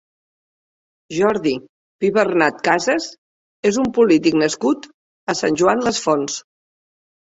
Jordi 1.17 1.51
Pibernat 2.03 2.63
Casas 2.69 3.09
és 3.73 3.79
un 3.83 3.93
polític 3.99 4.39
nascut 4.45 4.89
a 5.35 5.41
Sant 5.45 5.61
Joan 5.63 5.85
les 5.91 6.01
Fonts. 6.07 6.41